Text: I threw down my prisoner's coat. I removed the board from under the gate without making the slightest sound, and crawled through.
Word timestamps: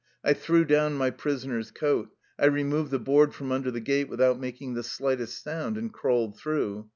I 0.23 0.33
threw 0.33 0.65
down 0.65 0.95
my 0.95 1.11
prisoner's 1.11 1.69
coat. 1.69 2.09
I 2.39 2.45
removed 2.47 2.89
the 2.89 2.97
board 2.97 3.35
from 3.35 3.51
under 3.51 3.69
the 3.69 3.79
gate 3.79 4.09
without 4.09 4.39
making 4.39 4.73
the 4.73 4.81
slightest 4.81 5.43
sound, 5.43 5.77
and 5.77 5.93
crawled 5.93 6.39
through. 6.39 6.89